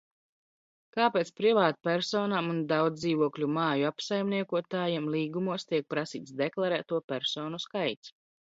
Kāpēc 0.95 1.27
privātpersonām 1.41 2.49
un 2.53 2.63
daudzdzīvokļu 2.71 3.49
māju 3.59 3.87
apsaimniekotājiem 3.91 5.07
līgumos 5.19 5.69
tiek 5.73 5.89
prasīts 5.95 6.37
deklarēto 6.43 7.03
personu 7.15 7.65
skaits? 7.71 8.15